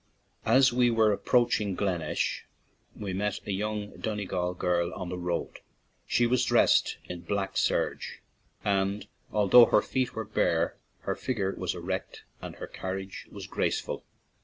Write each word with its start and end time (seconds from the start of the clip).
As 0.47 0.73
we 0.73 0.89
were 0.89 1.11
approaching 1.11 1.75
Glengesh, 1.75 2.45
we 2.95 3.13
met 3.13 3.39
a 3.45 3.51
young 3.51 3.95
Donegal 3.99 4.55
girl 4.55 4.91
on 4.95 5.09
the 5.09 5.17
road. 5.19 5.59
She 6.07 6.25
was 6.25 6.43
dressed 6.43 6.97
in 7.05 7.21
black 7.21 7.55
serge, 7.55 8.23
and, 8.65 9.05
al 9.31 9.47
though 9.47 9.65
her 9.67 9.83
feet 9.83 10.15
were 10.15 10.25
bare, 10.25 10.75
her 11.01 11.13
figure 11.13 11.53
was 11.55 11.75
erect 11.75 12.23
and 12.41 12.55
her 12.55 12.65
carriage 12.65 13.27
very 13.29 13.43
graceful. 13.45 14.03